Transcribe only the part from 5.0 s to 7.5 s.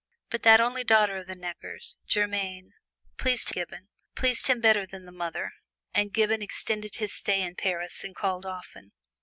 the mother, and Gibbon extended his stay